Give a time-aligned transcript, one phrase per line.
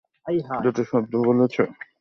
[0.63, 1.55] দুটো শব্দ বলেছ।